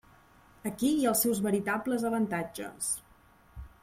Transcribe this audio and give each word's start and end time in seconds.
Aquí 0.69 0.87
hi 0.93 1.03
ha 1.03 1.11
els 1.11 1.19
seus 1.25 1.41
veritables 1.47 2.05
avantatges. 2.11 2.89